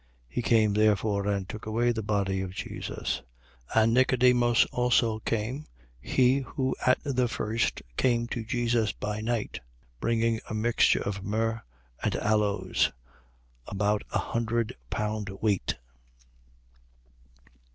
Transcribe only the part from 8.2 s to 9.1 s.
to Jesus